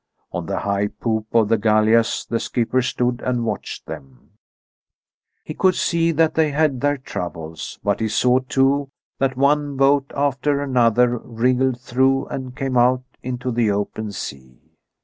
On 0.31 0.47
the 0.47 0.57
high 0.61 0.87
poop 0.87 1.27
of 1.31 1.47
the 1.47 1.59
gallias 1.59 2.25
the 2.25 2.39
skipper 2.39 2.81
stood 2.81 3.21
and 3.23 3.45
watched 3.45 3.85
them. 3.85 4.31
He 5.43 5.53
could 5.53 5.75
see 5.75 6.11
that 6.11 6.33
they 6.33 6.49
had 6.49 6.81
their 6.81 6.97
troubles, 6.97 7.77
but 7.83 7.99
he 7.99 8.07
saw 8.07 8.39
too 8.39 8.89
that 9.19 9.37
one 9.37 9.77
boat 9.77 10.11
after 10.15 10.59
another 10.59 11.19
wriggled 11.19 11.79
through 11.79 12.25
and 12.29 12.55
came 12.57 12.77
out 12.77 13.03
into 13.21 13.51
the 13.51 13.69
open 13.69 14.11
sea. 14.11 14.71